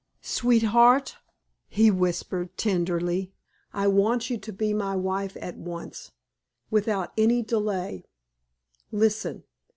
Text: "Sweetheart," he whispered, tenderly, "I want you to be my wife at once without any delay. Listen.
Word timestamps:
"Sweetheart," 0.23 1.17
he 1.67 1.91
whispered, 1.91 2.57
tenderly, 2.57 3.33
"I 3.71 3.85
want 3.87 4.31
you 4.31 4.39
to 4.39 4.51
be 4.51 4.73
my 4.73 4.95
wife 4.95 5.37
at 5.39 5.57
once 5.57 6.11
without 6.71 7.11
any 7.19 7.43
delay. 7.43 8.05
Listen. 8.91 9.43